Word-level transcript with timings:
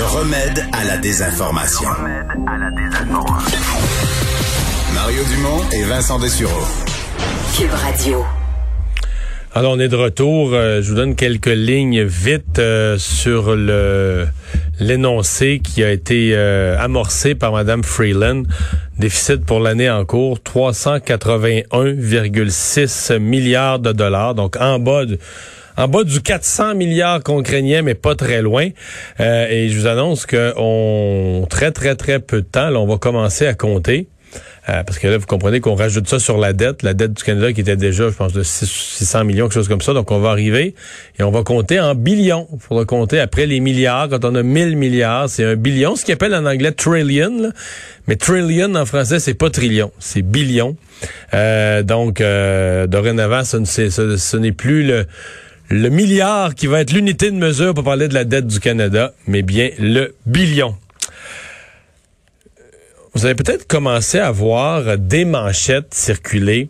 Le 0.00 0.06
remède 0.06 0.64
à 0.72 0.84
la 0.84 0.96
désinformation. 0.96 1.90
Mario 4.94 5.22
Dumont 5.24 5.60
et 5.74 5.84
Vincent 5.84 6.18
Dessureau. 6.18 6.62
Cube 7.54 7.70
Radio. 7.70 8.24
Alors, 9.52 9.74
on 9.74 9.78
est 9.78 9.88
de 9.88 9.96
retour. 9.96 10.54
Euh, 10.54 10.80
je 10.80 10.88
vous 10.88 10.94
donne 10.94 11.16
quelques 11.16 11.48
lignes 11.48 12.02
vite 12.02 12.58
euh, 12.58 12.96
sur 12.96 13.54
le 13.54 14.26
l'énoncé 14.78 15.60
qui 15.62 15.84
a 15.84 15.90
été 15.90 16.30
euh, 16.32 16.78
amorcé 16.78 17.34
par 17.34 17.52
Mme 17.52 17.84
Freeland. 17.84 18.44
Déficit 18.98 19.44
pour 19.44 19.60
l'année 19.60 19.90
en 19.90 20.06
cours, 20.06 20.38
381,6 20.38 23.18
milliards 23.18 23.80
de 23.80 23.92
dollars. 23.92 24.34
Donc, 24.34 24.56
en 24.58 24.78
bas 24.78 25.04
de 25.04 25.18
en 25.76 25.88
bas 25.88 26.04
du 26.04 26.20
400 26.20 26.74
milliards 26.74 27.22
qu'on 27.22 27.42
craignait, 27.42 27.82
mais 27.82 27.94
pas 27.94 28.14
très 28.14 28.42
loin. 28.42 28.68
et 29.18 29.68
je 29.68 29.78
vous 29.78 29.86
annonce 29.86 30.26
qu'on 30.26 31.46
très, 31.48 31.72
très, 31.72 31.96
très 31.96 32.20
peu 32.20 32.42
de 32.42 32.46
temps, 32.46 32.70
là, 32.70 32.80
on 32.80 32.86
va 32.86 32.98
commencer 32.98 33.46
à 33.46 33.54
compter. 33.54 34.08
Euh, 34.68 34.84
parce 34.84 34.98
que 34.98 35.08
là, 35.08 35.18
vous 35.18 35.26
comprenez 35.26 35.60
qu'on 35.60 35.74
rajoute 35.74 36.08
ça 36.08 36.18
sur 36.18 36.38
la 36.38 36.52
dette, 36.52 36.82
la 36.82 36.94
dette 36.94 37.14
du 37.14 37.24
Canada 37.24 37.52
qui 37.52 37.62
était 37.62 37.76
déjà, 37.76 38.10
je 38.10 38.14
pense, 38.14 38.32
de 38.32 38.42
600 38.42 39.24
millions, 39.24 39.46
quelque 39.46 39.54
chose 39.54 39.68
comme 39.68 39.80
ça. 39.80 39.94
Donc, 39.94 40.10
on 40.10 40.20
va 40.20 40.30
arriver 40.30 40.74
et 41.18 41.22
on 41.22 41.30
va 41.30 41.42
compter 41.42 41.80
en 41.80 41.94
billions. 41.94 42.46
Il 42.52 42.60
faudra 42.60 42.84
compter 42.84 43.18
après 43.18 43.46
les 43.46 43.58
milliards. 43.58 44.08
Quand 44.08 44.24
on 44.24 44.34
a 44.34 44.42
1000 44.42 44.76
milliards, 44.76 45.28
c'est 45.28 45.44
un 45.44 45.56
billion, 45.56 45.96
ce 45.96 46.04
qui 46.04 46.12
appelle 46.12 46.34
en 46.34 46.46
anglais 46.46 46.72
trillion. 46.72 47.52
Mais 48.06 48.16
trillion 48.16 48.74
en 48.74 48.86
français, 48.86 49.18
c'est 49.18 49.34
pas 49.34 49.50
trillion, 49.50 49.92
c'est 49.98 50.22
billion. 50.22 50.76
Euh, 51.34 51.82
donc, 51.82 52.20
euh, 52.20 52.86
dorénavant, 52.86 53.42
ce 53.44 54.36
n'est 54.36 54.52
plus 54.52 54.84
le 54.84 55.06
le 55.70 55.88
milliard 55.88 56.54
qui 56.56 56.66
va 56.66 56.80
être 56.80 56.92
l'unité 56.92 57.30
de 57.30 57.36
mesure 57.36 57.74
pour 57.74 57.84
parler 57.84 58.08
de 58.08 58.14
la 58.14 58.24
dette 58.24 58.48
du 58.48 58.58
Canada, 58.58 59.12
mais 59.26 59.42
bien 59.42 59.70
le 59.78 60.14
billion. 60.26 60.74
Vous 63.14 63.24
avez 63.24 63.34
peut-être 63.34 63.66
commencé 63.66 64.18
à 64.18 64.30
voir 64.30 64.98
des 64.98 65.24
manchettes 65.24 65.94
circuler 65.94 66.68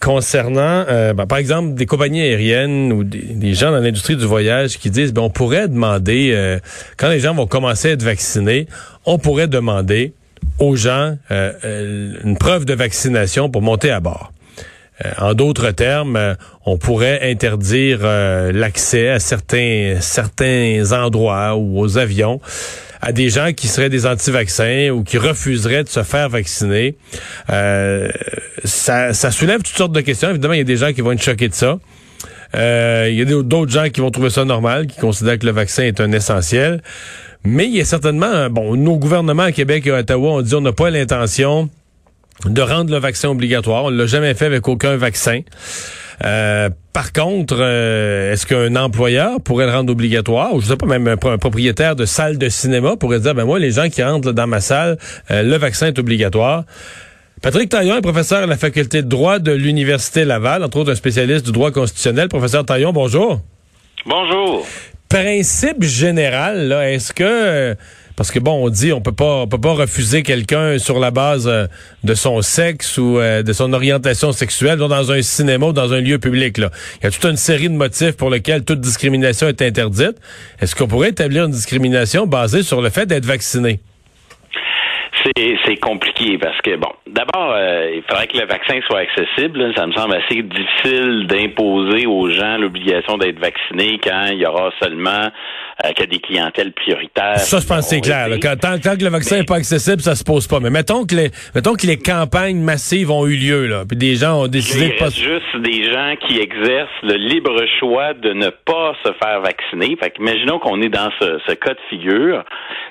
concernant, 0.00 0.84
euh, 0.88 1.12
ben, 1.12 1.26
par 1.26 1.38
exemple, 1.38 1.74
des 1.74 1.86
compagnies 1.86 2.22
aériennes 2.22 2.92
ou 2.92 3.04
des, 3.04 3.54
gens 3.54 3.70
dans 3.70 3.80
l'industrie 3.80 4.16
du 4.16 4.24
voyage 4.24 4.78
qui 4.78 4.90
disent, 4.90 5.12
ben, 5.12 5.22
on 5.22 5.30
pourrait 5.30 5.68
demander, 5.68 6.30
euh, 6.32 6.58
quand 6.96 7.08
les 7.08 7.20
gens 7.20 7.34
vont 7.34 7.46
commencer 7.46 7.88
à 7.88 7.90
être 7.92 8.02
vaccinés, 8.02 8.66
on 9.04 9.18
pourrait 9.18 9.48
demander 9.48 10.12
aux 10.58 10.74
gens 10.74 11.16
euh, 11.30 12.14
une 12.24 12.36
preuve 12.36 12.64
de 12.64 12.74
vaccination 12.74 13.50
pour 13.50 13.62
monter 13.62 13.90
à 13.90 14.00
bord. 14.00 14.32
En 15.18 15.34
d'autres 15.34 15.70
termes, 15.70 16.36
on 16.66 16.76
pourrait 16.76 17.30
interdire 17.30 18.00
l'accès 18.02 19.08
à 19.08 19.18
certains 19.18 19.96
certains 20.00 20.92
endroits 20.92 21.56
ou 21.56 21.80
aux 21.80 21.96
avions 21.96 22.40
à 23.02 23.12
des 23.12 23.30
gens 23.30 23.52
qui 23.52 23.68
seraient 23.68 23.88
des 23.88 24.06
anti-vaccins 24.06 24.90
ou 24.90 25.02
qui 25.02 25.18
refuseraient 25.18 25.84
de 25.84 25.88
se 25.88 26.02
faire 26.02 26.28
vacciner. 26.28 26.96
Euh, 27.50 28.10
ça, 28.64 29.14
ça 29.14 29.30
soulève 29.30 29.62
toutes 29.62 29.76
sortes 29.76 29.92
de 29.92 30.00
questions. 30.00 30.30
Évidemment, 30.30 30.54
il 30.54 30.58
y 30.58 30.62
a 30.62 30.64
des 30.64 30.76
gens 30.76 30.92
qui 30.92 31.00
vont 31.00 31.12
être 31.12 31.22
choqués 31.22 31.48
de 31.48 31.54
ça. 31.54 31.78
Euh, 32.56 33.08
il 33.10 33.16
y 33.16 33.22
a 33.22 33.42
d'autres 33.42 33.70
gens 33.70 33.88
qui 33.88 34.00
vont 34.00 34.10
trouver 34.10 34.30
ça 34.30 34.44
normal, 34.44 34.86
qui 34.86 34.98
considèrent 34.98 35.38
que 35.38 35.46
le 35.46 35.52
vaccin 35.52 35.84
est 35.84 36.00
un 36.00 36.12
essentiel. 36.12 36.82
Mais 37.44 37.66
il 37.66 37.74
y 37.74 37.80
a 37.80 37.84
certainement, 37.84 38.50
bon, 38.50 38.76
nos 38.76 38.96
gouvernements 38.96 39.44
à 39.44 39.52
Québec 39.52 39.86
et 39.86 39.92
à 39.92 40.00
Ottawa 40.00 40.32
ont 40.32 40.42
dit 40.42 40.54
on 40.54 40.60
n'a 40.60 40.72
pas 40.72 40.90
l'intention 40.90 41.70
de 42.44 42.62
rendre 42.62 42.92
le 42.92 42.98
vaccin 42.98 43.28
obligatoire. 43.28 43.84
On 43.84 43.90
l'a 43.90 44.06
jamais 44.06 44.34
fait 44.34 44.46
avec 44.46 44.66
aucun 44.68 44.96
vaccin. 44.96 45.40
Euh, 46.24 46.68
par 46.92 47.12
contre, 47.12 47.56
euh, 47.58 48.32
est-ce 48.32 48.46
qu'un 48.46 48.76
employeur 48.76 49.40
pourrait 49.40 49.66
le 49.66 49.72
rendre 49.72 49.92
obligatoire, 49.92 50.54
ou 50.54 50.60
je 50.60 50.66
sais 50.66 50.76
pas, 50.76 50.86
même 50.86 51.08
un, 51.08 51.16
propriétaire 51.16 51.96
de 51.96 52.04
salle 52.04 52.36
de 52.36 52.48
cinéma 52.48 52.96
pourrait 52.96 53.20
dire, 53.20 53.34
ben 53.34 53.44
moi, 53.44 53.58
les 53.58 53.70
gens 53.70 53.88
qui 53.88 54.02
rentrent 54.02 54.32
dans 54.32 54.46
ma 54.46 54.60
salle, 54.60 54.98
euh, 55.30 55.42
le 55.42 55.56
vaccin 55.56 55.86
est 55.86 55.98
obligatoire. 55.98 56.64
Patrick 57.42 57.70
Taillon 57.70 57.96
est 57.96 58.02
professeur 58.02 58.42
à 58.42 58.46
la 58.46 58.58
faculté 58.58 59.02
de 59.02 59.08
droit 59.08 59.38
de 59.38 59.52
l'Université 59.52 60.26
Laval, 60.26 60.62
entre 60.62 60.76
autres 60.78 60.92
un 60.92 60.94
spécialiste 60.94 61.46
du 61.46 61.52
droit 61.52 61.70
constitutionnel. 61.70 62.28
Professeur 62.28 62.66
Taillon, 62.66 62.92
bonjour. 62.92 63.40
Bonjour. 64.04 64.66
Principe 65.08 65.82
général, 65.82 66.68
là, 66.68 66.90
est-ce 66.90 67.14
que 67.14 67.74
parce 68.20 68.32
que 68.32 68.38
bon, 68.38 68.66
on 68.66 68.68
dit 68.68 68.92
on 68.92 69.00
peut 69.00 69.14
pas 69.14 69.46
peut 69.46 69.58
pas 69.58 69.72
refuser 69.72 70.22
quelqu'un 70.22 70.76
sur 70.76 70.98
la 70.98 71.10
base 71.10 71.48
euh, 71.48 71.64
de 72.04 72.12
son 72.12 72.42
sexe 72.42 72.98
ou 72.98 73.18
euh, 73.18 73.42
de 73.42 73.54
son 73.54 73.72
orientation 73.72 74.32
sexuelle 74.32 74.76
dans 74.76 75.10
un 75.10 75.22
cinéma 75.22 75.68
ou 75.68 75.72
dans 75.72 75.94
un 75.94 76.02
lieu 76.02 76.18
public. 76.18 76.58
Il 76.58 76.68
y 77.02 77.06
a 77.06 77.10
toute 77.10 77.24
une 77.24 77.38
série 77.38 77.70
de 77.70 77.74
motifs 77.74 78.18
pour 78.18 78.28
lesquels 78.28 78.62
toute 78.62 78.82
discrimination 78.82 79.48
est 79.48 79.62
interdite. 79.62 80.18
Est-ce 80.60 80.76
qu'on 80.76 80.86
pourrait 80.86 81.08
établir 81.08 81.46
une 81.46 81.50
discrimination 81.50 82.26
basée 82.26 82.62
sur 82.62 82.82
le 82.82 82.90
fait 82.90 83.06
d'être 83.06 83.24
vacciné? 83.24 83.80
C'est 85.64 85.76
compliqué 85.80 86.38
parce 86.38 86.58
que, 86.62 86.76
bon, 86.76 86.88
d'abord, 87.06 87.52
euh, 87.52 87.90
il 87.94 88.02
faudrait 88.08 88.26
que 88.26 88.38
le 88.38 88.46
vaccin 88.46 88.80
soit 88.86 89.00
accessible. 89.00 89.72
Ça 89.76 89.86
me 89.86 89.92
semble 89.92 90.14
assez 90.14 90.42
difficile 90.42 91.26
d'imposer 91.26 92.06
aux 92.06 92.30
gens 92.30 92.56
l'obligation 92.56 93.18
d'être 93.18 93.38
vaccinés 93.38 93.98
quand 94.02 94.26
il 94.32 94.38
y 94.38 94.46
aura 94.46 94.70
seulement 94.80 95.28
euh, 95.84 95.92
que 95.92 96.04
des 96.04 96.18
clientèles 96.18 96.72
prioritaires. 96.72 97.38
Ça, 97.38 97.58
je 97.58 97.66
pense 97.66 97.88
c'est 97.88 98.00
clair. 98.00 98.28
Quand, 98.40 98.56
tant, 98.56 98.78
que 98.78 99.04
le 99.04 99.10
vaccin 99.10 99.38
n'est 99.38 99.44
pas 99.44 99.56
accessible, 99.56 100.00
ça 100.00 100.14
se 100.14 100.24
pose 100.24 100.46
pas. 100.46 100.60
Mais 100.60 100.70
mettons 100.70 101.06
que 101.06 101.14
les, 101.14 101.30
mettons 101.54 101.74
que 101.74 101.86
les 101.86 101.96
campagnes 101.96 102.60
massives 102.60 103.10
ont 103.10 103.26
eu 103.26 103.36
lieu, 103.36 103.66
là, 103.66 103.84
puis 103.88 103.96
des 103.96 104.16
gens 104.16 104.42
ont 104.42 104.48
décidé 104.48 104.90
de 104.90 104.98
pas... 104.98 105.10
juste 105.10 105.56
des 105.62 105.84
gens 105.92 106.14
qui 106.26 106.38
exercent 106.40 106.88
le 107.02 107.14
libre 107.14 107.56
choix 107.78 108.14
de 108.14 108.32
ne 108.32 108.50
pas 108.50 108.94
se 109.04 109.12
faire 109.22 109.40
vacciner. 109.40 109.96
Fait 109.96 110.12
imaginons 110.18 110.58
qu'on 110.58 110.80
est 110.82 110.88
dans 110.88 111.10
ce, 111.20 111.38
ce 111.46 111.52
cas 111.52 111.74
de 111.74 111.80
figure. 111.88 112.44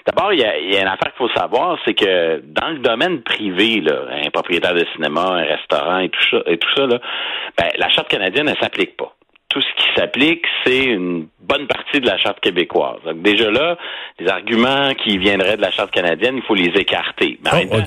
D'abord, 0.06 0.33
il 0.33 0.39
y 0.39 0.44
a, 0.44 0.57
y 0.59 0.77
a 0.77 0.81
une 0.81 0.88
affaire 0.88 1.13
qu'il 1.16 1.27
faut 1.27 1.39
savoir, 1.39 1.77
c'est 1.85 1.94
que 1.94 2.41
dans 2.45 2.69
le 2.69 2.79
domaine 2.79 3.21
privé, 3.21 3.81
là, 3.81 4.06
un 4.25 4.29
propriétaire 4.31 4.73
de 4.73 4.85
cinéma, 4.95 5.21
un 5.21 5.44
restaurant 5.44 6.00
et 6.00 6.09
tout 6.09 6.23
ça, 6.31 6.38
et 6.47 6.57
tout 6.57 6.69
ça, 6.75 6.85
là, 6.88 7.00
ben, 7.57 7.67
la 7.77 7.89
charte 7.89 8.07
canadienne, 8.07 8.47
elle 8.47 8.57
s'applique 8.59 8.97
pas 8.97 9.13
tout 9.50 9.62
ce 9.62 9.82
qui 9.82 9.90
s'applique, 9.96 10.46
c'est 10.64 10.84
une 10.86 11.28
bonne 11.42 11.68
partie 11.68 12.00
de 12.00 12.06
la 12.06 12.18
charte 12.18 12.40
québécoise. 12.40 13.00
Donc 13.04 13.22
déjà 13.24 13.50
là, 13.50 13.78
les 14.20 14.28
arguments 14.28 14.94
qui 14.94 15.18
viendraient 15.18 15.58
de 15.58 15.62
la 15.62 15.72
charte 15.72 15.92
canadienne, 15.92 16.36
il 16.38 16.44
faut 16.44 16.56
les 16.56 16.72
écarter. 16.80 17.40
Mais 17.44 17.68
oh, 17.72 17.82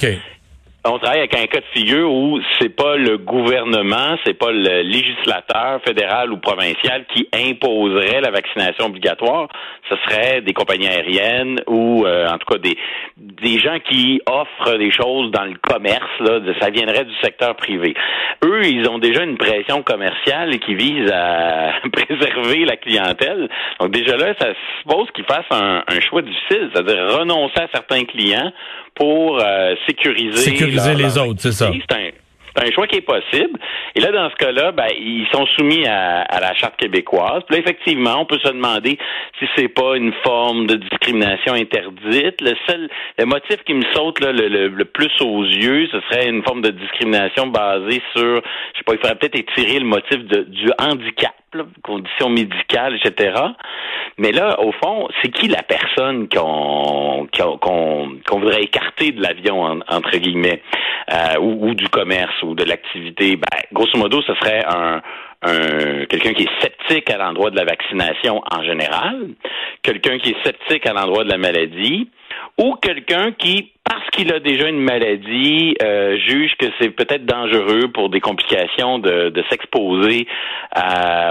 on 0.85 0.99
travaille 0.99 1.21
avec 1.21 1.39
un 1.39 1.47
cas 1.47 1.61
de 1.61 1.79
figure 1.79 2.11
où 2.13 2.41
c'est 2.59 2.75
pas 2.75 2.97
le 2.97 3.17
gouvernement, 3.17 4.17
c'est 4.25 4.35
pas 4.35 4.51
le 4.51 4.83
législateur 4.83 5.81
fédéral 5.87 6.33
ou 6.33 6.39
provincial 6.39 7.05
qui 7.15 7.29
imposerait 7.33 8.21
la 8.21 8.31
vaccination 8.31 8.87
obligatoire. 8.87 9.49
Ce 9.89 9.97
serait 10.05 10.41
des 10.41 10.53
compagnies 10.53 10.89
aériennes 10.89 11.61
ou 11.69 12.05
euh, 12.05 12.27
en 12.27 12.39
tout 12.39 12.53
cas 12.53 12.59
des 12.59 12.77
des 13.17 13.59
gens 13.61 13.79
qui 13.89 14.21
offrent 14.27 14.77
des 14.77 14.91
choses 14.91 15.31
dans 15.31 15.45
le 15.45 15.55
commerce. 15.63 16.11
Là, 16.21 16.41
ça 16.61 16.71
viendrait 16.71 17.05
du 17.05 17.15
secteur 17.23 17.55
privé. 17.55 17.95
Eux, 18.45 18.65
ils 18.65 18.89
ont 18.89 18.99
déjà 18.99 19.23
une 19.23 19.37
pression 19.37 19.83
commerciale 19.83 20.59
qui 20.59 20.75
vise 20.75 21.11
à 21.13 21.75
préserver 21.93 22.65
la 22.65 22.77
clientèle. 22.77 23.49
Donc 23.79 23.93
déjà 23.93 24.17
là, 24.17 24.35
ça 24.41 24.49
suppose 24.81 25.09
qu'ils 25.15 25.27
fassent 25.27 25.45
un, 25.51 25.85
un 25.87 26.01
choix 26.01 26.23
difficile, 26.23 26.71
c'est-à-dire 26.73 27.19
renoncer 27.19 27.61
à 27.61 27.69
certains 27.73 28.05
clients 28.05 28.53
pour 28.95 29.41
euh, 29.41 29.75
sécuriser, 29.87 30.55
sécuriser 30.79 30.95
les 30.95 31.19
autres, 31.19 31.41
c'est 31.41 31.53
ça. 31.53 31.71
C'est 32.55 32.69
un 32.69 32.71
choix 32.73 32.87
qui 32.87 32.97
est 32.97 33.01
possible. 33.01 33.59
Et 33.95 34.01
là, 34.01 34.13
dans 34.13 34.31
ce 34.31 34.37
cas-là, 34.37 34.73
ben, 34.73 34.89
ils 34.99 35.27
sont 35.33 35.47
soumis 35.57 35.87
à, 35.87 36.41
la 36.41 36.55
charte 36.55 36.77
québécoise. 36.77 37.43
Puis 37.47 37.57
là, 37.57 37.63
effectivement, 37.63 38.21
on 38.21 38.27
peut 38.27 38.39
se 38.43 38.49
demander 38.49 38.99
si 39.39 39.47
c'est 39.57 39.69
pas 39.69 39.97
une 39.97 40.13
forme 40.23 40.67
de 40.67 40.77
discrimination 40.77 41.55
interdite. 41.55 42.41
Le 42.41 42.55
seul, 42.69 42.91
le 43.19 43.25
motif 43.25 43.57
qui 43.65 43.75
me 43.75 43.85
saute 43.95 44.21
là, 44.21 44.33
le, 44.33 44.69
le, 44.69 44.85
plus 44.85 45.13
aux 45.21 45.45
yeux, 45.45 45.89
ce 45.91 46.01
serait 46.01 46.29
une 46.29 46.43
forme 46.43 46.61
de 46.61 46.71
discrimination 46.71 47.47
basée 47.47 48.03
sur, 48.15 48.37
je 48.37 48.79
sais 48.79 48.85
pas, 48.85 48.95
il 48.95 48.99
faudrait 48.99 49.17
peut-être 49.17 49.39
étirer 49.39 49.79
le 49.79 49.87
motif 49.87 50.19
de, 50.19 50.43
du 50.43 50.71
handicap, 50.79 51.35
conditions 51.83 52.31
médicales, 52.31 52.97
etc. 52.97 53.41
Mais 54.19 54.33
là, 54.33 54.61
au 54.61 54.73
fond, 54.73 55.09
c'est 55.21 55.31
qui 55.31 55.49
la 55.49 55.63
personne 55.63 56.29
qu'on 56.29 57.29
voudrait 58.31 58.63
écarter 58.63 59.13
de 59.13 59.23
l'avion 59.23 59.81
entre 59.89 60.17
guillemets 60.17 60.63
euh, 61.13 61.39
ou, 61.41 61.75
du 61.75 61.89
commerce 61.89 62.43
ou 62.43 62.55
de 62.55 62.65
l'activité? 62.65 63.37
Ben, 63.37 63.61
grosso 63.73 63.97
modo, 63.97 64.23
ce 64.23 64.35
serait 64.35 64.65
un 64.67 65.01
quelqu'un 66.09 66.35
qui 66.35 66.45
est 66.45 66.61
sceptique 66.61 67.11
à 67.11 67.19
l'endroit 67.19 67.51
de 67.51 67.57
la 67.57 67.65
vaccination 67.65 68.43
en 68.51 68.63
général, 68.63 69.31
quelqu'un 69.83 70.19
qui 70.19 70.31
est 70.31 70.45
sceptique 70.45 70.87
à 70.87 70.93
l'endroit 70.93 71.25
de 71.25 71.31
la 71.31 71.39
maladie, 71.39 72.09
ou 72.59 72.75
quelqu'un 72.75 73.33
qui, 73.33 73.73
parce 73.85 74.09
qu'il 74.11 74.33
a 74.33 74.41
déjà 74.41 74.69
une 74.69 74.81
maladie, 74.81 75.75
euh, 75.83 76.17
juge 76.19 76.55
que 76.59 76.67
c'est 76.81 76.91
peut-être 76.91 77.25
dangereux 77.25 77.89
pour 77.93 78.09
des 78.09 78.21
complications 78.21 78.99
de, 78.99 79.31
de 79.31 79.45
s'exposer 79.51 80.27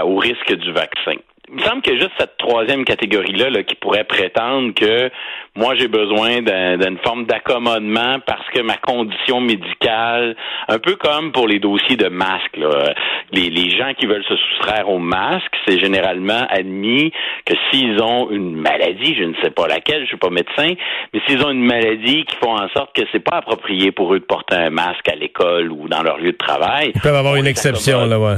au 0.04 0.16
risque 0.16 0.54
du 0.54 0.72
vaccin. 0.72 1.16
Il 1.52 1.58
me 1.58 1.64
semble 1.64 1.82
a 1.86 1.94
juste 1.94 2.12
cette 2.18 2.38
troisième 2.38 2.84
catégorie-là 2.84 3.50
là, 3.50 3.62
qui 3.62 3.74
pourrait 3.74 4.04
prétendre 4.04 4.72
que 4.74 5.10
moi 5.54 5.74
j'ai 5.74 5.88
besoin 5.88 6.40
d'une 6.40 6.98
forme 7.04 7.26
d'accommodement 7.26 8.20
parce 8.26 8.48
que 8.54 8.62
ma 8.62 8.78
condition 8.78 9.40
médicale, 9.40 10.34
un 10.68 10.78
peu 10.78 10.96
comme 10.96 11.30
pour 11.32 11.46
les 11.46 11.58
dossiers 11.58 11.96
de 11.96 12.08
masques, 12.08 12.56
là, 12.56 12.94
les, 13.32 13.50
les 13.50 13.70
gens 13.70 13.92
qui 13.98 14.06
veulent 14.06 14.24
se 14.24 14.36
soustraire 14.36 14.88
au 14.88 14.98
masque, 14.98 15.52
c'est 15.66 15.78
généralement 15.78 16.46
admis 16.48 17.12
que 17.44 17.54
s'ils 17.70 18.00
ont 18.02 18.30
une 18.30 18.56
maladie, 18.56 19.14
je 19.14 19.24
ne 19.24 19.34
sais 19.42 19.50
pas 19.50 19.68
laquelle, 19.68 20.02
je 20.04 20.08
suis 20.08 20.16
pas 20.16 20.30
médecin, 20.30 20.72
mais 21.12 21.20
s'ils 21.26 21.44
ont 21.44 21.50
une 21.50 21.66
maladie 21.66 22.24
qui 22.24 22.36
font 22.36 22.54
en 22.56 22.68
sorte 22.70 22.96
que 22.96 23.02
c'est 23.12 23.22
pas 23.22 23.36
approprié 23.36 23.92
pour 23.92 24.14
eux 24.14 24.20
de 24.20 24.24
porter 24.24 24.56
un 24.56 24.70
masque 24.70 25.06
à 25.06 25.16
l'école 25.16 25.70
ou 25.70 25.86
dans 25.88 26.02
leur 26.02 26.16
lieu 26.16 26.32
de 26.32 26.36
travail. 26.38 26.92
Ils 26.94 27.00
peuvent 27.00 27.14
avoir 27.14 27.36
une 27.36 27.46
exception, 27.46 28.06
là, 28.06 28.18
ouais. 28.18 28.36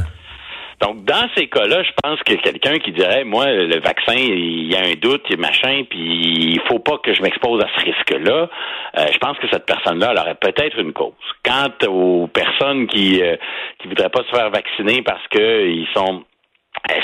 Donc, 0.80 1.04
dans 1.04 1.28
ces 1.36 1.46
cas-là, 1.46 1.82
je 1.82 1.90
pense 2.02 2.20
que 2.20 2.34
quelqu'un 2.34 2.78
qui 2.78 2.92
dirait, 2.92 3.24
moi, 3.24 3.46
le 3.46 3.80
vaccin, 3.80 4.14
il 4.16 4.72
y 4.72 4.76
a 4.76 4.80
un 4.80 4.94
doute, 4.94 5.22
il 5.30 5.38
machin, 5.38 5.84
puis 5.88 6.54
il 6.54 6.60
faut 6.68 6.78
pas 6.78 6.98
que 6.98 7.14
je 7.14 7.22
m'expose 7.22 7.62
à 7.62 7.68
ce 7.76 7.84
risque-là, 7.84 8.48
euh, 8.98 9.06
je 9.12 9.18
pense 9.18 9.38
que 9.38 9.48
cette 9.50 9.66
personne-là, 9.66 10.10
elle 10.12 10.18
aurait 10.18 10.34
peut-être 10.34 10.78
une 10.78 10.92
cause. 10.92 11.12
Quant 11.44 11.72
aux 11.88 12.26
personnes 12.28 12.86
qui 12.86 13.22
euh, 13.22 13.36
qui 13.78 13.88
voudraient 13.88 14.10
pas 14.10 14.22
se 14.24 14.36
faire 14.36 14.50
vacciner 14.50 15.02
parce 15.02 15.26
qu'ils 15.28 15.86
sont 15.94 16.24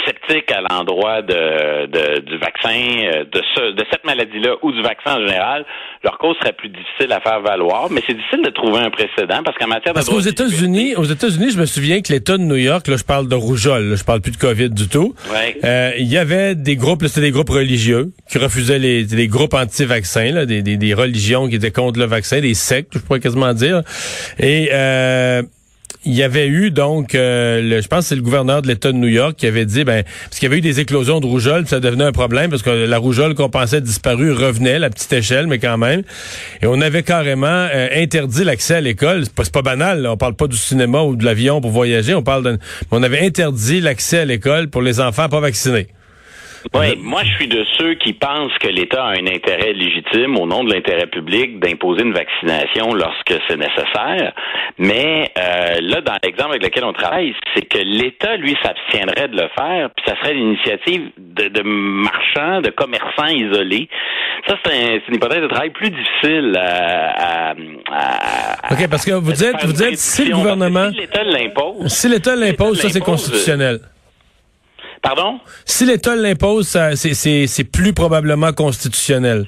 sceptiques 0.04 0.52
à 0.52 0.60
l'endroit 0.60 1.22
de, 1.22 1.86
de, 1.86 2.20
du 2.20 2.38
vaccin, 2.38 2.68
euh, 2.70 3.24
de, 3.24 3.42
ce, 3.54 3.72
de 3.72 3.84
cette 3.90 4.04
maladie-là 4.04 4.56
ou 4.62 4.72
du 4.72 4.82
vaccin 4.82 5.16
en 5.16 5.26
général, 5.26 5.64
leur 6.04 6.18
cause 6.18 6.36
serait 6.40 6.52
plus 6.52 6.68
difficile 6.68 7.12
à 7.12 7.20
faire 7.20 7.40
valoir. 7.40 7.88
Mais 7.90 8.02
c'est 8.06 8.14
difficile 8.14 8.42
de 8.42 8.50
trouver 8.50 8.80
un 8.80 8.90
précédent 8.90 9.42
parce 9.44 9.56
qu'en 9.58 9.68
matière 9.68 9.94
parce 9.94 10.08
qu'aux 10.08 10.20
États-Unis, 10.20 10.96
aux 10.96 11.04
États-Unis, 11.04 11.50
je 11.52 11.58
me 11.58 11.66
souviens 11.66 12.00
que 12.02 12.12
l'État 12.12 12.36
de 12.36 12.42
New 12.42 12.56
York, 12.56 12.86
là, 12.88 12.96
je 12.96 13.04
parle 13.04 13.28
de 13.28 13.34
rougeole, 13.34 13.96
je 13.96 14.04
parle 14.04 14.20
plus 14.20 14.32
de 14.32 14.36
Covid 14.36 14.70
du 14.70 14.88
tout. 14.88 15.14
Euh, 15.64 15.92
il 15.98 16.06
y 16.06 16.18
avait 16.18 16.54
des 16.54 16.76
groupes, 16.76 17.04
c'était 17.06 17.22
des 17.22 17.30
groupes 17.30 17.50
religieux 17.50 18.12
qui 18.30 18.38
refusaient 18.38 18.78
les, 18.78 19.04
des 19.04 19.28
groupes 19.28 19.54
anti-vaccins, 19.54 20.32
là, 20.32 20.46
des, 20.46 20.62
des, 20.62 20.76
des 20.76 20.94
religions 20.94 21.48
qui 21.48 21.56
étaient 21.56 21.70
contre 21.70 21.98
le 21.98 22.06
vaccin, 22.06 22.40
des 22.40 22.54
sectes, 22.54 22.92
je 22.94 22.98
pourrais 22.98 23.20
quasiment 23.20 23.52
dire. 23.54 23.82
Et 24.38 24.68
euh, 24.72 25.42
il 26.04 26.14
y 26.14 26.22
avait 26.22 26.46
eu 26.46 26.70
donc, 26.70 27.14
euh, 27.14 27.60
le, 27.60 27.80
je 27.82 27.88
pense 27.88 28.06
c'est 28.06 28.16
le 28.16 28.22
gouverneur 28.22 28.62
de 28.62 28.68
l'État 28.68 28.90
de 28.90 28.96
New 28.96 29.08
York 29.08 29.34
qui 29.36 29.46
avait 29.46 29.66
dit, 29.66 29.84
ben, 29.84 30.02
parce 30.24 30.38
qu'il 30.38 30.44
y 30.44 30.50
avait 30.50 30.58
eu 30.58 30.62
des 30.62 30.80
éclosions 30.80 31.20
de 31.20 31.26
rougeole, 31.26 31.66
ça 31.66 31.80
devenait 31.80 32.04
un 32.04 32.12
problème 32.12 32.50
parce 32.50 32.62
que 32.62 32.70
la 32.70 32.98
rougeole 32.98 33.34
qu'on 33.34 33.50
pensait 33.50 33.80
disparue 33.80 34.32
revenait 34.32 34.74
à 34.74 34.78
la 34.78 34.90
petite 34.90 35.12
échelle, 35.12 35.46
mais 35.46 35.58
quand 35.58 35.76
même. 35.78 36.02
Et 36.62 36.66
on 36.66 36.80
avait 36.80 37.02
carrément 37.02 37.46
euh, 37.46 37.88
interdit 37.94 38.44
l'accès 38.44 38.76
à 38.76 38.80
l'école. 38.80 39.24
C'est 39.24 39.34
pas, 39.34 39.44
pas 39.44 39.62
banal, 39.62 40.02
là. 40.02 40.12
on 40.12 40.16
parle 40.16 40.34
pas 40.34 40.46
du 40.46 40.56
cinéma 40.56 41.02
ou 41.02 41.16
de 41.16 41.24
l'avion 41.24 41.60
pour 41.60 41.70
voyager, 41.70 42.14
on 42.14 42.22
parle 42.22 42.44
de, 42.44 42.58
on 42.90 43.02
avait 43.02 43.24
interdit 43.26 43.80
l'accès 43.80 44.20
à 44.20 44.24
l'école 44.24 44.68
pour 44.68 44.82
les 44.82 45.00
enfants 45.00 45.28
pas 45.28 45.40
vaccinés. 45.40 45.88
Oui, 46.74 46.96
moi 46.98 47.22
je 47.24 47.32
suis 47.34 47.48
de 47.48 47.64
ceux 47.78 47.94
qui 47.94 48.12
pensent 48.12 48.56
que 48.58 48.68
l'État 48.68 49.04
a 49.04 49.10
un 49.10 49.26
intérêt 49.26 49.72
légitime 49.72 50.36
au 50.36 50.46
nom 50.46 50.64
de 50.64 50.72
l'intérêt 50.72 51.06
public 51.06 51.58
d'imposer 51.60 52.02
une 52.02 52.12
vaccination 52.12 52.92
lorsque 52.94 53.34
c'est 53.48 53.56
nécessaire. 53.56 54.32
Mais 54.78 55.30
euh, 55.38 55.78
là, 55.80 56.00
dans 56.00 56.16
l'exemple 56.22 56.50
avec 56.50 56.62
lequel 56.62 56.84
on 56.84 56.92
travaille, 56.92 57.34
c'est 57.54 57.66
que 57.66 57.78
l'État, 57.78 58.36
lui, 58.36 58.56
s'abstiendrait 58.62 59.28
de 59.28 59.36
le 59.36 59.48
faire, 59.56 59.90
puis 59.90 60.04
ça 60.06 60.16
serait 60.20 60.34
l'initiative 60.34 61.10
de, 61.18 61.48
de, 61.48 61.62
marchands, 61.62 62.60
de 62.60 62.70
commerçants 62.70 63.26
isolés. 63.26 63.88
Ça, 64.48 64.56
c'est 64.64 65.02
une 65.08 65.16
hypothèse 65.16 65.42
de 65.42 65.48
travail 65.48 65.70
plus 65.70 65.90
difficile 65.90 66.56
à, 66.56 67.50
à, 67.50 67.54
à 67.92 68.72
OK, 68.72 68.88
parce 68.88 69.04
que 69.04 69.12
vous 69.12 69.32
dites, 69.32 69.64
vous 69.64 69.72
dites, 69.72 69.98
si 69.98 70.26
le 70.26 70.34
gouvernement... 70.34 70.90
Si 70.90 70.98
l'État 70.98 71.24
l'impose... 71.24 71.86
Si 71.88 72.08
l'État 72.08 72.36
l'impose, 72.36 72.80
ça, 72.80 72.88
c'est 72.88 73.00
constitutionnel. 73.00 73.80
Pardon? 75.02 75.40
Si 75.64 75.86
l'État 75.86 76.14
l'impose, 76.14 76.76
c'est 76.94 77.64
plus 77.64 77.92
probablement 77.92 78.52
constitutionnel. 78.52 79.46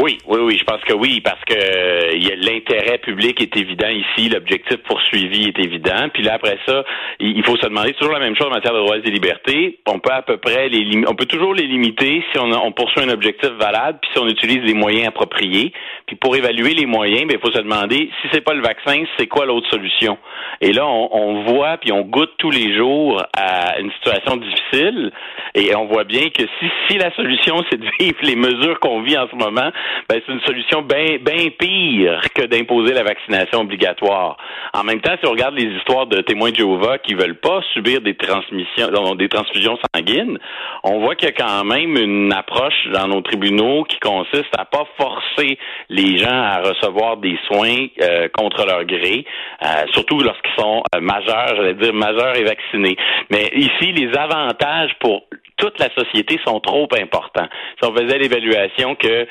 Oui, 0.00 0.16
oui, 0.28 0.38
oui, 0.40 0.56
je 0.56 0.62
pense 0.62 0.80
que 0.84 0.92
oui, 0.94 1.20
parce 1.20 1.44
que 1.44 1.54
euh, 1.54 2.36
l'intérêt 2.36 2.98
public 2.98 3.42
est 3.42 3.56
évident 3.56 3.88
ici, 3.88 4.28
l'objectif 4.28 4.76
poursuivi 4.88 5.48
est 5.48 5.58
évident. 5.58 6.08
Puis 6.14 6.22
là, 6.22 6.34
après 6.34 6.56
ça, 6.66 6.84
il 7.18 7.44
faut 7.44 7.56
se 7.56 7.66
demander 7.66 7.94
toujours 7.94 8.12
la 8.12 8.20
même 8.20 8.36
chose 8.36 8.46
en 8.46 8.54
matière 8.54 8.74
de 8.74 8.78
droits 8.78 8.98
et 8.98 9.10
libertés. 9.10 9.80
On 9.88 9.98
peut 9.98 10.12
à 10.12 10.22
peu 10.22 10.36
près 10.36 10.68
les 10.68 11.02
on 11.08 11.16
peut 11.16 11.26
toujours 11.26 11.52
les 11.52 11.66
limiter 11.66 12.22
si 12.32 12.38
on, 12.38 12.70
poursuit 12.70 13.02
un 13.02 13.08
objectif 13.08 13.50
valable, 13.58 13.98
puis 14.00 14.10
si 14.14 14.20
on 14.20 14.28
utilise 14.28 14.62
les 14.62 14.74
moyens 14.74 15.08
appropriés. 15.08 15.72
Puis 16.06 16.14
pour 16.14 16.36
évaluer 16.36 16.74
les 16.74 16.86
moyens, 16.86 17.26
ben, 17.26 17.36
il 17.36 17.40
faut 17.40 17.52
se 17.52 17.60
demander 17.60 18.08
si 18.22 18.28
c'est 18.32 18.44
pas 18.44 18.54
le 18.54 18.62
vaccin, 18.62 19.02
c'est 19.18 19.26
quoi 19.26 19.46
l'autre 19.46 19.68
solution? 19.68 20.16
Et 20.60 20.72
là, 20.72 20.86
on, 20.86 21.08
on 21.10 21.42
voit 21.42 21.76
puis 21.78 21.90
on 21.90 22.02
goûte 22.02 22.34
tous 22.38 22.52
les 22.52 22.76
jours 22.76 23.20
à 23.36 23.80
une 23.80 23.90
situation 23.92 24.36
difficile, 24.36 25.10
et 25.56 25.74
on 25.74 25.86
voit 25.86 26.04
bien 26.04 26.28
que 26.28 26.44
si 26.60 26.66
si 26.88 26.98
la 26.98 27.12
solution 27.16 27.56
c'est 27.68 27.80
de 27.80 27.86
vivre 27.98 28.18
les 28.22 28.36
mesures 28.36 28.78
qu'on 28.78 29.02
vit 29.02 29.18
en 29.18 29.28
ce 29.28 29.34
moment 29.34 29.72
ben, 30.08 30.20
c'est 30.24 30.32
une 30.32 30.40
solution 30.40 30.82
bien 30.82 31.18
ben 31.20 31.50
pire 31.58 32.20
que 32.34 32.46
d'imposer 32.46 32.94
la 32.94 33.02
vaccination 33.02 33.60
obligatoire. 33.60 34.36
En 34.74 34.84
même 34.84 35.00
temps, 35.00 35.14
si 35.20 35.26
on 35.26 35.32
regarde 35.32 35.54
les 35.54 35.76
histoires 35.76 36.06
de 36.06 36.20
témoins 36.20 36.50
de 36.50 36.56
Jéhovah 36.56 36.98
qui 36.98 37.14
veulent 37.14 37.38
pas 37.40 37.60
subir 37.72 38.00
des 38.00 38.14
transmissions, 38.14 39.14
des 39.14 39.28
transfusions 39.28 39.78
sanguines, 39.94 40.38
on 40.84 41.00
voit 41.00 41.14
qu'il 41.14 41.28
y 41.28 41.32
a 41.32 41.34
quand 41.34 41.64
même 41.64 41.96
une 41.96 42.32
approche 42.32 42.88
dans 42.92 43.08
nos 43.08 43.20
tribunaux 43.20 43.84
qui 43.84 43.98
consiste 43.98 44.52
à 44.56 44.64
pas 44.64 44.86
forcer 44.96 45.58
les 45.88 46.18
gens 46.18 46.28
à 46.30 46.60
recevoir 46.60 47.16
des 47.16 47.38
soins 47.46 47.86
euh, 48.02 48.28
contre 48.28 48.66
leur 48.66 48.84
gré, 48.84 49.24
euh, 49.64 49.66
surtout 49.92 50.20
lorsqu'ils 50.20 50.54
sont 50.58 50.82
euh, 50.94 51.00
majeurs, 51.00 51.56
j'allais 51.56 51.74
dire 51.74 51.94
majeurs 51.94 52.36
et 52.36 52.44
vaccinés. 52.44 52.96
Mais 53.30 53.50
ici, 53.54 53.92
les 53.92 54.16
avantages 54.16 54.92
pour 55.00 55.24
toute 55.56 55.78
la 55.80 55.88
société 55.94 56.38
sont 56.46 56.60
trop 56.60 56.88
importants. 57.00 57.48
Si 57.80 57.88
on 57.88 57.92
faisait 57.92 58.18
l'évaluation 58.18 58.94
que 58.94 59.26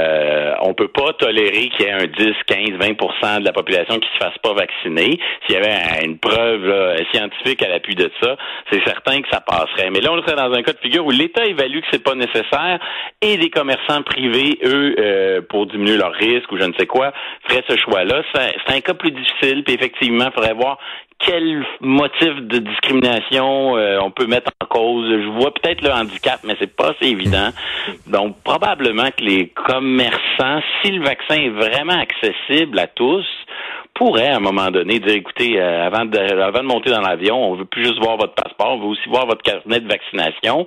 euh, 0.00 0.54
on 0.62 0.74
peut 0.74 0.88
pas 0.88 1.12
tolérer 1.14 1.68
qu'il 1.68 1.86
y 1.86 1.88
ait 1.88 1.92
un 1.92 2.06
10, 2.06 2.34
15, 2.46 2.58
20% 2.78 3.40
de 3.40 3.44
la 3.44 3.52
population 3.52 3.98
qui 3.98 4.08
se 4.14 4.24
fasse 4.24 4.38
pas 4.42 4.54
vacciner, 4.54 5.18
s'il 5.46 5.54
y 5.54 5.56
avait 5.56 6.04
une 6.04 6.18
preuve 6.18 6.96
scientifique 7.12 7.62
à 7.62 7.68
l'appui 7.68 7.94
de 7.94 8.10
ça, 8.22 8.36
c'est 8.70 8.82
certain 8.84 9.20
que 9.20 9.28
ça 9.30 9.40
passerait. 9.40 9.90
Mais 9.90 10.00
là, 10.00 10.12
on 10.12 10.20
serait 10.22 10.36
dans 10.36 10.52
un 10.52 10.62
cas 10.62 10.72
de 10.72 10.78
figure 10.78 11.04
où 11.04 11.10
l'État 11.10 11.44
évalue 11.44 11.80
que 11.80 11.86
c'est 11.90 12.02
pas 12.02 12.14
nécessaire 12.14 12.78
et 13.20 13.36
les 13.36 13.50
commerçants 13.50 14.02
privés, 14.02 14.58
eux, 14.64 14.94
euh, 14.98 15.40
pour 15.48 15.66
diminuer 15.66 15.96
leur 15.96 16.12
risque 16.12 16.50
ou 16.52 16.58
je 16.58 16.64
ne 16.64 16.72
sais 16.78 16.86
quoi, 16.86 17.12
feraient 17.48 17.64
ce 17.68 17.76
choix-là. 17.76 18.22
C'est 18.34 18.74
un 18.74 18.80
cas 18.80 18.94
plus 18.94 19.10
difficile, 19.10 19.64
puis 19.64 19.74
effectivement, 19.74 20.26
il 20.26 20.32
faudrait 20.32 20.54
voir 20.54 20.78
quel 21.20 21.64
motif 21.80 22.34
de 22.40 22.58
discrimination 22.58 23.76
euh, 23.76 23.98
on 24.02 24.10
peut 24.10 24.26
mettre 24.26 24.50
en 24.62 24.66
cause. 24.66 25.08
Je 25.10 25.28
vois 25.40 25.52
peut-être 25.52 25.82
le 25.82 25.90
handicap, 25.90 26.40
mais 26.44 26.56
c'est 26.58 26.74
pas 26.74 26.90
assez 26.90 27.10
évident. 27.10 27.50
Donc, 28.06 28.36
probablement 28.42 29.10
que 29.16 29.22
les 29.22 29.48
commerçants, 29.48 30.60
si 30.82 30.92
le 30.92 31.04
vaccin 31.04 31.36
est 31.36 31.50
vraiment 31.50 31.98
accessible 31.98 32.78
à 32.78 32.86
tous, 32.86 33.26
pourraient 33.94 34.30
à 34.30 34.36
un 34.36 34.40
moment 34.40 34.70
donné 34.70 34.98
dire 34.98 35.14
écoutez, 35.14 35.60
euh, 35.60 35.86
avant, 35.86 36.06
de, 36.06 36.18
avant 36.18 36.60
de 36.60 36.66
monter 36.66 36.90
dans 36.90 37.02
l'avion, 37.02 37.36
on 37.36 37.54
veut 37.54 37.66
plus 37.66 37.84
juste 37.84 37.98
voir 37.98 38.16
votre 38.16 38.34
passeport, 38.34 38.76
on 38.76 38.78
veut 38.78 38.86
aussi 38.86 39.08
voir 39.08 39.26
votre 39.26 39.42
carnet 39.42 39.80
de 39.80 39.88
vaccination 39.88 40.66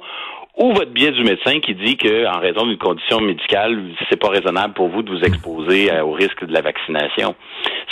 ou 0.55 0.71
votre 0.73 0.91
billet 0.91 1.11
du 1.11 1.23
médecin 1.23 1.59
qui 1.59 1.73
dit 1.73 1.97
que, 1.97 2.27
en 2.27 2.39
raison 2.39 2.67
d'une 2.67 2.77
condition 2.77 3.19
médicale, 3.21 3.81
c'est 4.07 4.19
pas 4.19 4.29
raisonnable 4.29 4.75
pour 4.75 4.87
vous 4.89 5.01
de 5.01 5.09
vous 5.09 5.23
exposer 5.23 5.91
euh, 5.91 6.03
au 6.03 6.11
risque 6.11 6.45
de 6.45 6.53
la 6.53 6.61
vaccination. 6.61 7.33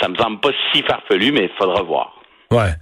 Ça 0.00 0.08
me 0.08 0.14
semble 0.16 0.38
pas 0.38 0.50
si 0.72 0.82
farfelu, 0.82 1.32
mais 1.32 1.44
il 1.44 1.50
faudra 1.58 1.82
voir. 1.82 2.21
Ouais, 2.52 2.74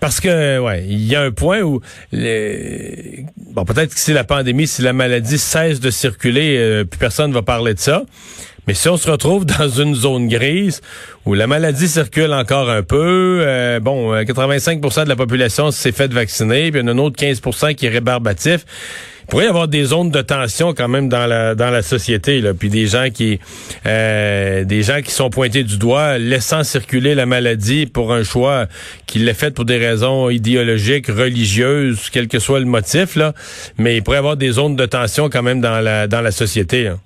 parce 0.00 0.20
que 0.20 0.58
ouais, 0.58 0.84
il 0.86 1.02
y 1.02 1.16
a 1.16 1.22
un 1.22 1.30
point 1.30 1.62
où 1.62 1.80
bon 2.12 3.64
peut-être 3.64 3.94
que 3.94 3.98
si 3.98 4.12
la 4.12 4.24
pandémie, 4.24 4.66
si 4.66 4.82
la 4.82 4.92
maladie 4.92 5.38
cesse 5.38 5.80
de 5.80 5.90
circuler, 5.90 6.58
euh, 6.58 6.84
plus 6.84 6.98
personne 6.98 7.32
va 7.32 7.40
parler 7.40 7.72
de 7.72 7.78
ça. 7.78 8.04
Mais 8.66 8.74
si 8.74 8.88
on 8.88 8.96
se 8.96 9.10
retrouve 9.10 9.44
dans 9.58 9.68
une 9.68 9.94
zone 9.94 10.28
grise 10.28 10.80
où 11.26 11.34
la 11.34 11.46
maladie 11.46 11.88
circule 11.88 12.32
encore 12.32 12.70
un 12.70 12.82
peu, 12.82 13.40
euh, 13.42 13.80
bon, 13.80 14.14
85% 14.14 15.00
euh, 15.00 15.04
de 15.04 15.08
la 15.08 15.16
population 15.16 15.70
s'est 15.70 15.92
fait 15.92 16.12
vacciner, 16.12 16.70
puis 16.70 16.80
il 16.80 16.86
y 16.86 16.86
en 16.86 16.88
a 16.88 16.92
un 16.92 16.98
autre 16.98 17.22
15% 17.22 17.74
qui 17.74 17.86
est 17.86 17.90
rébarbatif 17.90 18.64
il 19.24 19.30
pourrait 19.30 19.46
y 19.46 19.48
avoir 19.48 19.68
des 19.68 19.84
zones 19.84 20.10
de 20.10 20.20
tension 20.20 20.74
quand 20.74 20.88
même 20.88 21.08
dans 21.08 21.26
la 21.26 21.54
dans 21.54 21.70
la 21.70 21.80
société 21.80 22.42
là, 22.42 22.52
puis 22.52 22.68
des 22.68 22.86
gens 22.86 23.08
qui 23.12 23.40
euh, 23.86 24.64
des 24.64 24.82
gens 24.82 25.00
qui 25.00 25.12
sont 25.12 25.30
pointés 25.30 25.64
du 25.64 25.78
doigt, 25.78 26.18
laissant 26.18 26.62
circuler 26.62 27.14
la 27.14 27.24
maladie 27.24 27.86
pour 27.86 28.12
un 28.12 28.22
choix 28.22 28.66
qu'il 29.06 29.24
l'ait 29.24 29.34
fait 29.34 29.52
pour 29.52 29.64
des 29.64 29.78
raisons 29.78 30.28
idéologiques, 30.28 31.06
religieuses, 31.06 32.10
quel 32.12 32.28
que 32.28 32.38
soit 32.38 32.60
le 32.60 32.66
motif 32.66 33.16
là, 33.16 33.32
mais 33.78 33.96
il 33.96 34.02
pourrait 34.02 34.18
y 34.18 34.18
avoir 34.18 34.36
des 34.36 34.52
zones 34.52 34.76
de 34.76 34.84
tension 34.84 35.30
quand 35.30 35.42
même 35.42 35.62
dans 35.62 35.80
la 35.80 36.06
dans 36.06 36.20
la 36.20 36.30
société. 36.30 36.88
Hein. 36.88 37.00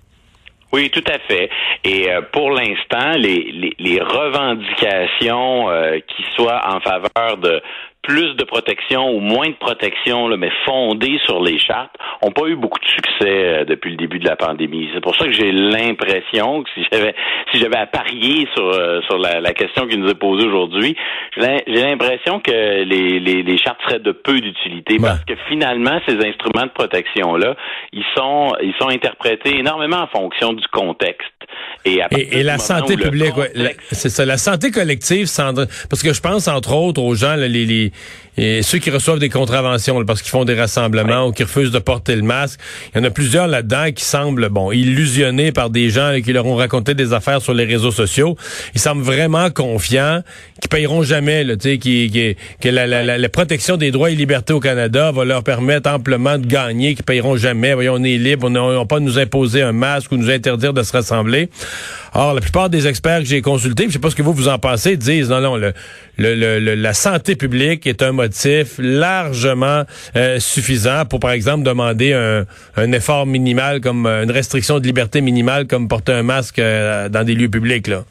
Oui, 0.72 0.90
tout 0.90 1.04
à 1.06 1.18
fait. 1.18 1.48
Et 1.84 2.10
euh, 2.10 2.20
pour 2.32 2.50
l'instant, 2.50 3.12
les, 3.16 3.75
les, 3.78 4.00
revendications 4.00 5.70
euh, 5.70 5.98
qui 6.00 6.22
soient 6.34 6.60
en 6.66 6.80
faveur 6.80 7.38
de 7.38 7.62
plus 8.02 8.35
de 8.37 8.45
protection 8.45 9.11
ou 9.11 9.21
moins 9.21 9.49
de 9.49 9.57
protection, 9.57 10.28
là, 10.28 10.37
mais 10.37 10.50
fondée 10.64 11.19
sur 11.26 11.43
les 11.43 11.59
chartes, 11.59 11.95
n'ont 12.23 12.31
pas 12.31 12.47
eu 12.47 12.57
beaucoup 12.57 12.78
de 12.78 12.87
succès 12.87 13.25
euh, 13.25 13.64
depuis 13.64 13.90
le 13.90 13.97
début 13.97 14.19
de 14.19 14.26
la 14.26 14.37
pandémie. 14.37 14.88
C'est 14.95 15.00
pour 15.00 15.14
ça 15.17 15.26
que 15.26 15.33
j'ai 15.33 15.52
l'impression 15.52 16.62
que 16.62 16.71
si 16.75 16.87
j'avais 16.90 17.14
si 17.52 17.61
j'avais 17.61 17.76
à 17.76 17.87
parier 17.87 18.49
sur 18.55 18.64
euh, 18.64 19.00
sur 19.02 19.19
la, 19.19 19.52
question 19.52 19.87
qui 19.87 19.99
nous 19.99 20.09
est 20.09 20.19
posée 20.19 20.47
aujourd'hui, 20.47 20.97
j'ai 21.37 21.62
l'impression 21.67 22.40
que 22.40 22.50
les, 22.85 23.19
les, 23.19 23.43
les, 23.43 23.59
chartes 23.59 23.81
seraient 23.87 23.99
de 23.99 24.12
peu 24.12 24.40
d'utilité 24.40 24.99
parce 25.00 25.25
que 25.25 25.35
finalement 25.49 26.00
ces 26.07 26.17
instruments 26.17 26.67
de 26.67 26.73
protection 26.73 27.37
là, 27.37 27.57
ils 27.93 28.05
sont 28.17 28.52
ils 28.62 28.75
sont 28.78 28.88
interprétés 28.88 29.59
énormément 29.59 29.99
en 29.99 30.07
fonction 30.07 30.52
du 30.52 30.67
contexte. 30.69 31.38
Et, 31.85 32.40
et, 32.40 32.42
la 32.42 32.58
santé 32.58 32.97
publique, 32.97 33.35
c'est 33.92 34.11
ça, 34.11 34.25
la 34.26 34.37
santé 34.37 34.70
collective, 34.70 35.30
parce 35.88 36.02
que 36.02 36.12
je 36.12 36.20
pense 36.20 36.49
entre 36.49 36.75
autres 36.75 37.00
aux 37.00 37.14
gens, 37.14 37.37
les, 37.37 37.49
les, 37.49 37.92
et 38.38 38.62
ceux 38.62 38.78
qui 38.78 38.90
reçoivent 38.90 39.18
des 39.18 39.28
contraventions 39.28 40.04
parce 40.04 40.23
qu'ils 40.23 40.30
font 40.30 40.45
des 40.45 40.54
rassemblements 40.54 41.26
ou 41.26 41.33
qui 41.33 41.42
refusent 41.42 41.73
de 41.73 41.80
porter 41.80 42.14
le 42.14 42.23
masque. 42.23 42.61
Il 42.95 42.99
y 42.99 43.00
en 43.00 43.04
a 43.04 43.11
plusieurs 43.11 43.49
là-dedans 43.49 43.90
qui 43.92 44.04
semblent 44.04 44.49
bon 44.49 44.71
illusionnés 44.71 45.50
par 45.50 45.71
des 45.71 45.90
gens 45.90 46.14
qui 46.25 46.33
leur 46.33 46.47
ont 46.47 46.54
raconté 46.54 46.95
des 46.95 47.12
affaires 47.12 47.42
sur 47.42 47.52
les 47.52 47.64
réseaux 47.64 47.90
sociaux. 47.90 48.37
Ils 48.76 48.80
semblent 48.80 49.02
vraiment 49.02 49.50
confiants 49.50 50.23
qu'ils 50.61 50.68
payeront 50.68 51.02
jamais, 51.02 51.42
là, 51.42 51.57
qui, 51.57 51.78
qui, 51.78 52.37
que 52.61 52.68
la, 52.68 52.87
la, 52.87 53.18
la, 53.18 53.28
protection 53.28 53.76
des 53.76 53.90
droits 53.90 54.11
et 54.11 54.14
libertés 54.14 54.52
au 54.52 54.61
Canada 54.61 55.11
va 55.11 55.25
leur 55.25 55.42
permettre 55.42 55.90
amplement 55.90 56.38
de 56.38 56.47
gagner, 56.47 56.95
qu'ils 56.95 57.04
payeront 57.04 57.37
jamais. 57.37 57.75
Voyons, 57.75 57.95
on 57.95 58.04
est 58.04 58.18
libre, 58.18 58.47
on 58.47 58.50
n'a 58.50 58.85
pas 58.85 59.00
nous 59.00 59.18
imposer 59.18 59.62
un 59.62 59.73
masque 59.73 60.12
ou 60.12 60.16
nous 60.16 60.30
interdire 60.30 60.73
de 60.73 60.83
se 60.83 60.92
rassembler. 60.92 61.49
Or, 62.14 62.35
la 62.35 62.40
plupart 62.40 62.71
des 62.71 62.87
experts 62.87 63.21
que 63.21 63.26
j'ai 63.26 63.42
consultés, 63.42 63.85
je 63.88 63.95
sais 63.95 63.99
pas 63.99 64.11
ce 64.11 64.16
que 64.16 64.23
vous 64.23 64.33
vous 64.33 64.49
en 64.49 64.59
pensez, 64.59 64.97
disent 64.97 65.28
non, 65.28 65.40
non, 65.40 65.57
le, 65.57 65.73
le, 66.16 66.35
le, 66.35 66.75
la 66.75 66.95
santé 66.95 67.37
publique 67.37 67.87
est 67.87 68.02
un 68.02 68.12
largement 68.78 69.85
euh, 70.16 70.40
suffisant 70.40 71.04
pour, 71.04 71.20
par 71.20 71.32
exemple, 71.32 71.64
demander 71.64 72.12
un, 72.12 72.44
un, 72.76 72.92
effort 72.92 73.26
minimal 73.26 73.80
comme 73.80 74.06
euh, 74.06 74.25
une 74.25 74.30
restriction 74.30 74.78
de 74.78 74.87
liberté 74.87 75.20
minimale 75.20 75.66
comme 75.66 75.88
porter 75.88 76.12
un 76.12 76.23
masque 76.23 76.58
euh, 76.58 77.08
dans 77.08 77.25
des 77.25 77.35
lieux 77.35 77.49
publics, 77.49 77.87
là. 77.87 78.04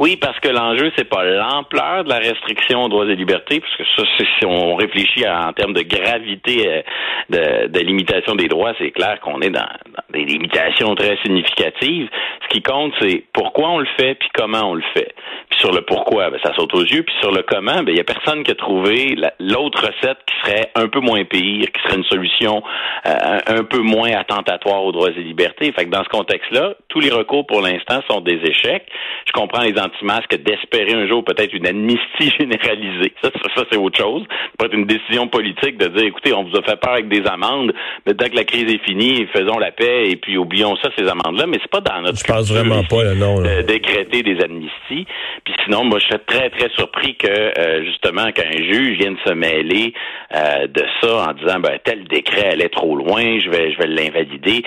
Oui, 0.00 0.16
parce 0.16 0.40
que 0.40 0.48
l'enjeu, 0.48 0.90
c'est 0.96 1.08
pas 1.08 1.24
l'ampleur 1.24 2.04
de 2.04 2.08
la 2.08 2.16
restriction 2.18 2.84
aux 2.84 2.88
droits 2.88 3.04
et 3.04 3.14
libertés, 3.14 3.60
parce 3.60 3.76
que 3.76 3.84
ça, 3.96 4.02
si 4.16 4.46
on 4.46 4.74
réfléchit 4.74 5.28
en 5.28 5.52
termes 5.52 5.74
de 5.74 5.82
gravité 5.82 6.84
de, 7.28 7.66
de 7.68 7.80
limitation 7.80 8.34
des 8.34 8.48
droits, 8.48 8.72
c'est 8.78 8.92
clair 8.92 9.20
qu'on 9.20 9.42
est 9.42 9.50
dans, 9.50 9.68
des 10.12 10.24
limitations 10.24 10.94
très 10.94 11.16
significatives. 11.22 12.08
Ce 12.42 12.48
qui 12.48 12.62
compte, 12.62 12.92
c'est 13.00 13.24
pourquoi 13.32 13.70
on 13.70 13.78
le 13.78 13.88
fait, 13.98 14.14
puis 14.14 14.28
comment 14.34 14.70
on 14.70 14.74
le 14.74 14.84
fait. 14.94 15.14
Puis 15.50 15.60
sur 15.60 15.72
le 15.72 15.82
pourquoi, 15.82 16.30
ben, 16.30 16.38
ça 16.42 16.54
saute 16.54 16.74
aux 16.74 16.84
yeux. 16.84 17.02
Puis 17.02 17.14
sur 17.20 17.32
le 17.32 17.42
comment, 17.42 17.82
ben, 17.82 17.88
il 17.88 17.96
y 17.96 18.00
a 18.00 18.04
personne 18.04 18.42
qui 18.42 18.50
a 18.50 18.54
trouvé 18.54 19.16
l'autre 19.38 19.80
recette 19.86 20.18
qui 20.26 20.34
serait 20.42 20.70
un 20.74 20.88
peu 20.88 21.00
moins 21.00 21.24
pire, 21.24 21.66
qui 21.72 21.82
serait 21.82 21.96
une 21.96 22.04
solution 22.04 22.62
euh, 23.06 23.38
un 23.46 23.64
peu 23.64 23.78
moins 23.78 24.12
attentatoire 24.12 24.84
aux 24.84 24.92
droits 24.92 25.10
et 25.10 25.22
libertés. 25.22 25.72
Fait 25.72 25.84
que 25.84 25.90
dans 25.90 26.04
ce 26.04 26.08
contexte-là, 26.08 26.74
tous 26.88 27.00
les 27.00 27.10
recours 27.10 27.46
pour 27.46 27.60
l'instant 27.60 28.00
sont 28.08 28.20
des 28.20 28.40
échecs. 28.44 28.86
Je 29.26 29.32
comprends 29.32 29.62
les 29.62 29.78
anti-masques 29.90 30.36
d'espérer 30.42 30.94
un 30.94 31.08
jour 31.08 31.24
peut-être 31.24 31.52
une 31.52 31.66
amnistie 31.66 32.30
généralisée. 32.38 33.12
Ça, 33.22 33.30
ça, 33.54 33.64
c'est 33.70 33.78
autre 33.78 33.98
chose. 33.98 34.22
Ça 34.28 34.50
peut 34.58 34.66
être 34.66 34.74
une 34.74 34.86
décision 34.86 35.28
politique 35.28 35.78
de 35.78 35.86
dire, 35.88 36.04
écoutez, 36.04 36.32
on 36.32 36.44
vous 36.44 36.56
a 36.56 36.62
fait 36.62 36.76
peur 36.76 36.92
avec 36.92 37.08
des 37.08 37.26
amendes, 37.26 37.72
mais 38.06 38.14
dès 38.14 38.30
que 38.30 38.36
la 38.36 38.44
crise 38.44 38.72
est 38.72 38.84
finie, 38.84 39.26
faisons 39.32 39.58
la 39.58 39.70
paix 39.70 40.08
et 40.08 40.16
puis 40.16 40.36
oublions 40.38 40.76
ça, 40.76 40.90
ces 40.96 41.06
amendes-là. 41.06 41.46
Mais 41.46 41.58
c'est 41.62 41.70
pas 41.70 41.80
dans 41.80 42.02
notre 42.02 42.18
je 42.18 42.24
pense 42.24 42.52
vraiment 42.52 42.82
pas, 42.84 43.04
de 43.04 43.62
décréter 43.62 44.22
des 44.22 44.42
amnisties. 44.42 45.06
Puis 45.44 45.54
sinon, 45.64 45.84
moi, 45.84 45.98
je 45.98 46.06
serais 46.06 46.18
très, 46.26 46.50
très 46.50 46.68
surpris 46.76 47.16
que, 47.16 47.28
euh, 47.28 47.84
justement, 47.84 48.30
qu'un 48.32 48.50
juge 48.50 48.98
vienne 48.98 49.16
se 49.24 49.32
mêler 49.32 49.94
euh, 50.34 50.66
de 50.66 50.84
ça 51.00 51.30
en 51.30 51.32
disant, 51.32 51.60
ben, 51.60 51.78
tel 51.84 52.04
décret 52.04 52.52
allait 52.52 52.68
trop 52.68 52.96
loin, 52.96 53.38
je 53.38 53.50
vais, 53.50 53.72
je 53.72 53.78
vais 53.78 53.86
l'invalider. 53.86 54.62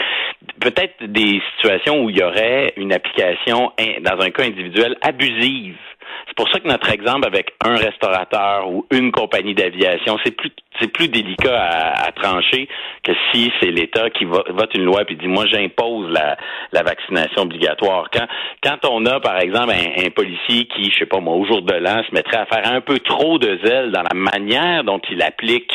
Peut-être 0.60 1.04
des 1.06 1.42
situations 1.56 2.04
où 2.04 2.10
il 2.10 2.18
y 2.18 2.24
aurait 2.24 2.74
une 2.78 2.94
application, 2.94 3.72
dans 4.02 4.20
un 4.20 4.30
cas 4.30 4.44
individuel, 4.44 4.96
abusive 5.14 5.80
c'est 6.28 6.36
pour 6.36 6.50
ça 6.50 6.60
que 6.60 6.68
notre 6.68 6.90
exemple 6.92 7.28
avec 7.28 7.54
un 7.64 7.76
restaurateur 7.76 8.70
ou 8.70 8.86
une 8.92 9.12
compagnie 9.12 9.54
d'aviation, 9.54 10.18
c'est 10.24 10.36
plus 10.36 10.52
c'est 10.80 10.92
plus 10.92 11.08
délicat 11.08 11.56
à, 11.56 12.12
trancher 12.14 12.68
que 13.04 13.12
si 13.32 13.52
c'est 13.60 13.70
l'État 13.70 14.10
qui 14.10 14.26
vote 14.26 14.74
une 14.74 14.86
loi 14.86 15.04
et 15.08 15.16
dit 15.16 15.28
moi 15.28 15.46
j'impose 15.46 16.10
la, 16.12 16.36
la 16.72 16.82
vaccination 16.82 17.44
obligatoire. 17.44 18.10
Quand 18.12 18.26
quand 18.64 18.90
on 18.90 19.06
a 19.06 19.20
par 19.20 19.40
exemple 19.40 19.74
un, 19.74 20.10
policier 20.10 20.66
qui, 20.66 20.92
je 20.92 21.00
sais 21.00 21.06
pas 21.06 21.20
moi, 21.20 21.36
au 21.36 21.46
jour 21.46 21.62
de 21.62 21.74
l'an, 21.74 22.04
se 22.08 22.14
mettrait 22.14 22.38
à 22.38 22.46
faire 22.46 22.72
un 22.72 22.82
peu 22.82 23.00
trop 23.00 23.38
de 23.38 23.60
zèle 23.64 23.92
dans 23.92 24.04
la 24.04 24.14
manière 24.14 24.84
dont 24.84 25.02
il 25.10 25.22
applique 25.22 25.74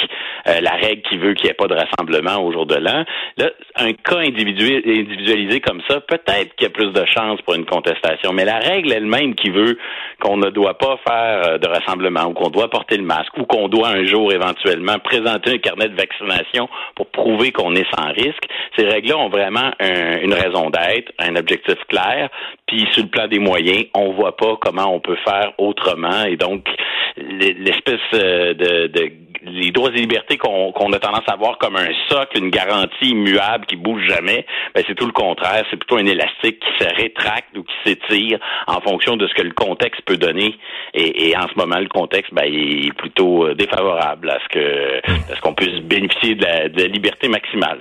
euh, 0.48 0.60
la 0.60 0.72
règle 0.72 1.02
qui 1.02 1.18
veut 1.18 1.34
qu'il 1.34 1.44
n'y 1.44 1.50
ait 1.50 1.54
pas 1.54 1.66
de 1.66 1.74
rassemblement 1.74 2.42
au 2.42 2.52
jour 2.52 2.66
de 2.66 2.76
l'an, 2.76 3.04
là, 3.36 3.50
un 3.76 3.92
cas 3.92 4.18
individualisé 4.18 5.60
comme 5.60 5.82
ça, 5.88 6.00
peut-être 6.00 6.54
qu'il 6.54 6.64
y 6.64 6.66
a 6.66 6.70
plus 6.70 6.92
de 6.92 7.04
chances 7.06 7.40
pour 7.42 7.54
une 7.54 7.66
contestation. 7.66 8.32
Mais 8.32 8.44
la 8.44 8.58
règle 8.58 8.92
elle-même 8.92 9.34
qui 9.34 9.50
veut 9.50 9.78
qu'on 10.20 10.36
ne 10.36 10.50
doit 10.50 10.76
pas 10.76 10.96
faire 11.06 11.42
euh, 11.46 11.58
de 11.58 11.68
rassemblement 11.68 12.24
ou 12.24 12.32
qu'on 12.32 12.50
doit 12.50 12.68
porter 12.68 12.96
le 12.96 13.04
masque 13.04 13.36
ou 13.38 13.44
qu'on 13.44 13.68
doit 13.68 13.88
un 13.88 14.04
jour 14.04 14.32
éventuellement 14.32 14.98
présenter 14.98 15.52
un 15.52 15.58
carnet 15.58 15.88
de 15.88 15.96
vaccination 15.96 16.68
pour 16.94 17.06
prouver 17.06 17.52
qu'on 17.52 17.74
est 17.74 17.86
sans 17.96 18.12
risque. 18.12 18.44
Ces 18.76 18.84
règles-là 18.84 19.18
ont 19.18 19.28
vraiment 19.28 19.70
une 19.80 20.32
raison 20.32 20.70
d'être, 20.70 21.12
un 21.18 21.36
objectif 21.36 21.76
clair. 21.88 22.28
Puis 22.68 22.86
sur 22.92 23.02
le 23.02 23.08
plan 23.08 23.26
des 23.26 23.38
moyens, 23.38 23.86
on 23.94 24.12
voit 24.12 24.36
pas 24.36 24.56
comment 24.60 24.94
on 24.94 25.00
peut 25.00 25.16
faire 25.24 25.52
autrement. 25.58 26.24
Et 26.24 26.36
donc 26.36 26.68
l'espèce 27.16 28.00
euh, 28.14 28.54
de, 28.54 29.12
les 29.42 29.70
droits 29.70 29.90
et 29.90 30.00
libertés 30.00 30.36
qu'on 30.36 30.92
a 30.92 30.98
tendance 30.98 31.24
à 31.26 31.36
voir 31.36 31.58
comme 31.58 31.76
un 31.76 31.88
socle, 32.08 32.38
une 32.38 32.50
garantie 32.50 33.10
immuable 33.10 33.66
qui 33.66 33.76
bouge 33.76 34.02
jamais, 34.06 34.44
ben 34.74 34.84
c'est 34.86 34.94
tout 34.94 35.06
le 35.06 35.12
contraire. 35.12 35.64
C'est 35.70 35.76
plutôt 35.76 35.96
un 35.96 36.06
élastique 36.06 36.60
qui 36.60 36.84
se 36.84 36.94
rétracte 36.94 37.56
ou 37.56 37.62
qui 37.62 37.74
s'étire 37.84 38.38
en 38.66 38.80
fonction 38.80 39.16
de 39.16 39.26
ce 39.26 39.34
que 39.34 39.42
le 39.42 39.52
contexte 39.52 40.02
peut 40.02 40.16
donner. 40.16 40.56
Et, 40.94 41.34
en 41.36 41.48
ce 41.48 41.54
moment, 41.56 41.78
le 41.78 41.88
contexte 41.88 42.32
ben, 42.34 42.44
est 42.44 42.92
plutôt 42.96 43.46
euh, 43.46 43.54
défavorable 43.54 44.30
à 44.30 44.38
ce 44.40 44.48
que 44.48 44.98
à 45.32 45.36
ce 45.36 45.40
qu'on 45.40 45.54
puisse 45.54 45.80
bénéficier 45.82 46.34
de 46.34 46.44
la, 46.44 46.68
de 46.68 46.82
la 46.82 46.88
liberté 46.88 47.28
maximale. 47.28 47.80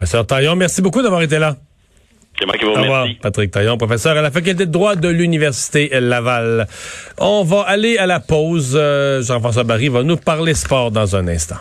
Monsieur 0.00 0.24
Taillon, 0.24 0.56
merci 0.56 0.82
beaucoup 0.82 1.02
d'avoir 1.02 1.22
été 1.22 1.38
là. 1.38 1.54
C'est 2.38 2.46
moi 2.46 2.56
qui 2.56 2.64
vous 2.64 2.74
remercie. 2.74 3.14
Patrick 3.20 3.50
Taillon, 3.50 3.78
professeur 3.78 4.16
à 4.16 4.22
la 4.22 4.30
faculté 4.30 4.66
de 4.66 4.70
droit 4.70 4.94
de 4.94 5.08
l'Université 5.08 5.88
Laval. 6.00 6.66
On 7.18 7.44
va 7.44 7.62
aller 7.62 7.96
à 7.98 8.06
la 8.06 8.20
pause. 8.20 8.74
Euh, 8.74 9.22
Jean-François 9.22 9.64
Barry 9.64 9.88
va 9.88 10.02
nous 10.02 10.16
parler 10.16 10.54
sport 10.54 10.90
dans 10.90 11.16
un 11.16 11.28
instant. 11.28 11.56